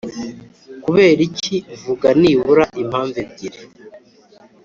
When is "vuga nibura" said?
1.83-2.63